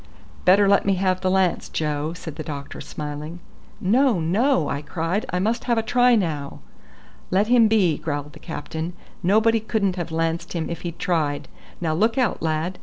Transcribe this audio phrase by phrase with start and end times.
[0.45, 3.39] "Better let me have the lance, Joe," said the doctor smiling.
[3.79, 5.27] "No, no," I cried.
[5.29, 6.57] "I must have a try now."
[7.29, 11.47] "Let him be," growled the captain; "nobody couldn't have lanced him if he'd tried.
[11.79, 12.79] Now look out, lad!